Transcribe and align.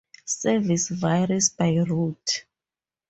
Service 0.25 0.89
varies 0.89 1.51
by 1.51 1.75
route. 1.75 2.45